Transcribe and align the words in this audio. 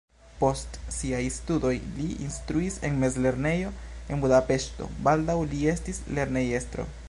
Post 0.37 0.77
siaj 0.93 1.19
studoj 1.35 1.73
li 1.97 2.07
instruis 2.29 2.79
en 2.89 2.97
mezlernejo 3.03 3.75
en 4.15 4.25
Budapeŝto, 4.25 4.89
baldaŭ 5.09 5.37
li 5.53 5.63
estis 5.77 6.01
lernejestro. 6.19 6.93